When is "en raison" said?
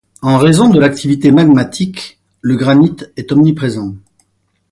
0.23-0.67